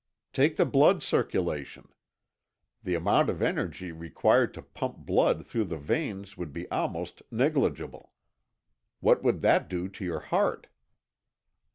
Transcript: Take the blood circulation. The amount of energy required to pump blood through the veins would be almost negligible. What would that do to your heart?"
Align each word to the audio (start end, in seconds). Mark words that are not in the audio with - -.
Take 0.33 0.55
the 0.55 0.65
blood 0.65 1.03
circulation. 1.03 1.89
The 2.81 2.95
amount 2.95 3.29
of 3.29 3.39
energy 3.39 3.91
required 3.91 4.51
to 4.55 4.63
pump 4.63 4.97
blood 4.97 5.45
through 5.45 5.65
the 5.65 5.77
veins 5.77 6.35
would 6.35 6.51
be 6.51 6.67
almost 6.71 7.21
negligible. 7.29 8.11
What 8.99 9.21
would 9.21 9.41
that 9.43 9.69
do 9.69 9.87
to 9.89 10.03
your 10.03 10.21
heart?" 10.21 10.65